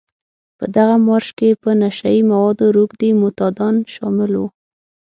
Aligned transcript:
په 0.57 0.65
دغه 0.75 0.95
مارش 1.07 1.29
کې 1.37 1.49
په 1.63 1.69
نشه 1.81 2.09
يي 2.15 2.21
موادو 2.31 2.65
روږدي 2.75 3.09
معتادان 3.21 3.75
شامل 3.95 4.31
وو. 4.37 4.47